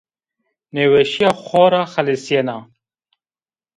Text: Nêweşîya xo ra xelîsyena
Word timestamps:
Nêweşîya 0.73 1.31
xo 1.45 1.63
ra 1.71 1.83
xelîsyena 1.91 2.57